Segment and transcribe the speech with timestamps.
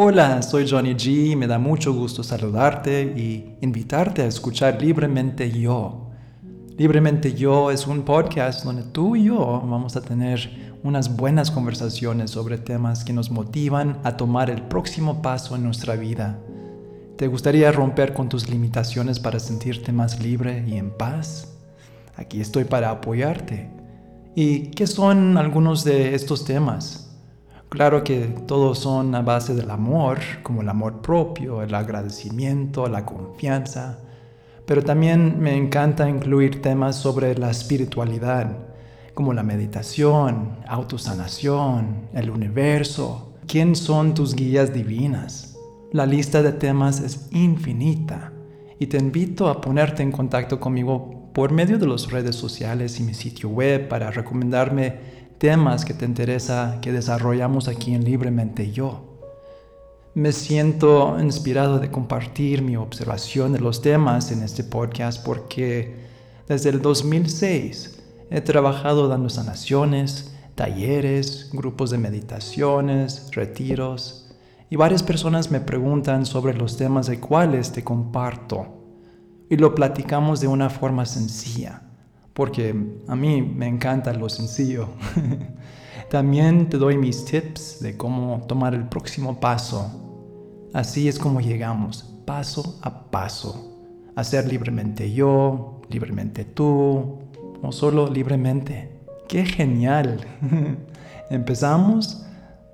[0.00, 1.36] Hola, soy Johnny G.
[1.36, 6.10] Me da mucho gusto saludarte y invitarte a escuchar Libremente Yo.
[6.76, 12.30] Libremente Yo es un podcast donde tú y yo vamos a tener unas buenas conversaciones
[12.30, 16.38] sobre temas que nos motivan a tomar el próximo paso en nuestra vida.
[17.16, 21.58] ¿Te gustaría romper con tus limitaciones para sentirte más libre y en paz?
[22.14, 23.68] Aquí estoy para apoyarte.
[24.36, 27.07] ¿Y qué son algunos de estos temas?
[27.68, 33.04] Claro que todos son a base del amor, como el amor propio, el agradecimiento, la
[33.04, 33.98] confianza,
[34.64, 38.56] pero también me encanta incluir temas sobre la espiritualidad,
[39.12, 45.58] como la meditación, autosanación, el universo, quién son tus guías divinas.
[45.92, 48.32] La lista de temas es infinita
[48.78, 53.02] y te invito a ponerte en contacto conmigo por medio de las redes sociales y
[53.02, 59.04] mi sitio web para recomendarme temas que te interesa que desarrollamos aquí en Libremente Yo.
[60.14, 65.94] Me siento inspirado de compartir mi observación de los temas en este podcast porque
[66.48, 74.34] desde el 2006 he trabajado dando sanaciones, talleres, grupos de meditaciones, retiros
[74.70, 78.66] y varias personas me preguntan sobre los temas de cuáles te comparto
[79.48, 81.87] y lo platicamos de una forma sencilla
[82.38, 82.72] porque
[83.08, 84.90] a mí me encanta lo sencillo.
[86.08, 89.90] También te doy mis tips de cómo tomar el próximo paso.
[90.72, 93.76] Así es como llegamos, paso a paso,
[94.14, 97.18] a ser libremente yo, libremente tú,
[97.60, 98.88] o solo libremente.
[99.26, 100.20] ¡Qué genial!
[101.30, 102.24] ¿Empezamos?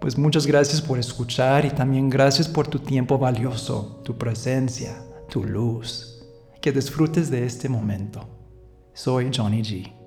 [0.00, 5.44] Pues muchas gracias por escuchar y también gracias por tu tiempo valioso, tu presencia, tu
[5.44, 6.20] luz.
[6.60, 8.41] Que disfrutes de este momento.
[8.94, 10.01] Soy Johnny G.